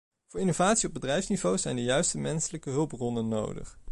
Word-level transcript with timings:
Voor 0.27 0.39
innovatie 0.39 0.87
op 0.87 0.93
bedrijfsniveau 0.93 1.57
zijn 1.57 1.75
de 1.75 1.83
juiste 1.83 2.17
menselijke 2.17 2.69
hulpbronnen 2.69 3.27
nodig. 3.27 3.77